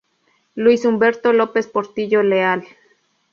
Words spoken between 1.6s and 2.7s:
Portillo Leal.